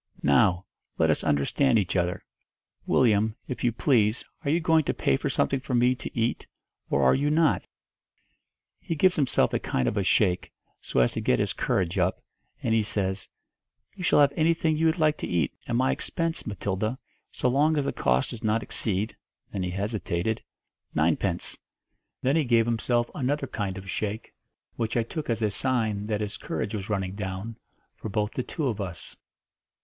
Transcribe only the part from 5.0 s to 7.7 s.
for something for me to eat, or are you not?'